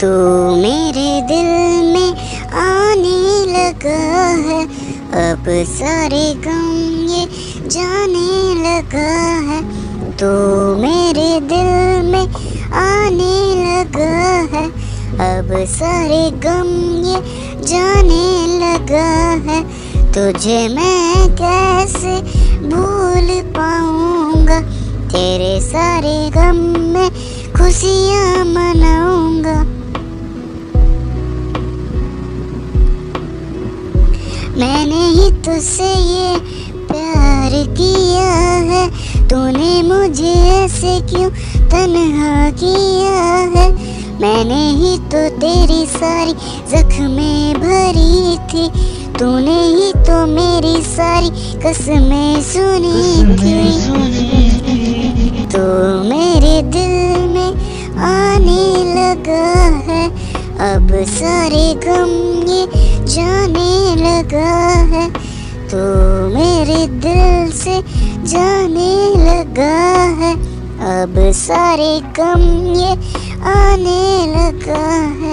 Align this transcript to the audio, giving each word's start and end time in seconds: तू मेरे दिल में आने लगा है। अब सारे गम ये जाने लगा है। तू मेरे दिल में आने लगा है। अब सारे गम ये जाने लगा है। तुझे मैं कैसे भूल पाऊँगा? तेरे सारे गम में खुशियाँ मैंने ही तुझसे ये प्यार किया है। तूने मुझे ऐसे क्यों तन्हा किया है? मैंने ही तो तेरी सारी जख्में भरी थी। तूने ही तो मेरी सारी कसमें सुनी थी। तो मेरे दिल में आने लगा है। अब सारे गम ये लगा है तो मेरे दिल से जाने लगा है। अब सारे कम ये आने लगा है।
तू 0.00 0.06
मेरे 0.56 1.22
दिल 1.22 1.92
में 1.92 2.40
आने 2.50 3.46
लगा 3.52 4.26
है। 4.48 4.64
अब 5.28 5.44
सारे 5.48 6.34
गम 6.34 7.06
ये 7.08 7.26
जाने 7.68 8.54
लगा 8.54 9.14
है। 9.48 9.62
तू 10.16 10.26
मेरे 10.82 11.40
दिल 11.40 12.12
में 12.12 12.26
आने 12.72 13.38
लगा 13.64 14.18
है। 14.56 14.66
अब 15.18 15.66
सारे 15.68 16.30
गम 16.30 16.70
ये 17.04 17.20
जाने 17.66 18.28
लगा 18.58 19.52
है। 19.52 19.62
तुझे 20.12 20.68
मैं 20.68 21.30
कैसे 21.32 22.20
भूल 22.68 23.42
पाऊँगा? 23.52 24.60
तेरे 25.08 25.60
सारे 25.60 26.30
गम 26.30 26.56
में 26.78 27.10
खुशियाँ 27.52 28.44
मैंने 34.58 35.06
ही 35.08 35.30
तुझसे 35.30 35.88
ये 35.94 36.38
प्यार 36.86 37.50
किया 37.50 38.30
है। 38.70 38.88
तूने 39.28 39.82
मुझे 39.82 40.32
ऐसे 40.32 41.00
क्यों 41.00 41.30
तन्हा 41.68 42.50
किया 42.50 43.20
है? 43.54 43.70
मैंने 44.20 44.60
ही 44.70 44.98
तो 44.98 45.28
तेरी 45.38 45.86
सारी 45.86 46.32
जख्में 46.72 47.54
भरी 47.54 48.36
थी। 48.48 48.68
तूने 49.18 49.60
ही 49.66 49.92
तो 49.92 50.26
मेरी 50.26 50.82
सारी 50.82 51.30
कसमें 51.58 52.42
सुनी 52.42 53.36
थी। 53.36 53.58
तो 55.46 55.64
मेरे 56.02 56.62
दिल 56.62 57.28
में 57.28 57.50
आने 58.08 58.64
लगा 58.94 59.48
है। 59.92 60.08
अब 60.72 60.88
सारे 61.08 61.74
गम 61.86 62.10
ये 62.50 62.87
लगा 64.28 64.68
है 64.92 65.08
तो 65.68 65.80
मेरे 66.34 66.86
दिल 67.00 67.50
से 67.52 67.80
जाने 68.28 68.92
लगा 69.16 69.76
है। 70.20 70.32
अब 70.92 71.14
सारे 71.34 71.90
कम 72.16 72.40
ये 72.76 72.92
आने 73.48 74.02
लगा 74.34 74.84
है। 75.20 75.27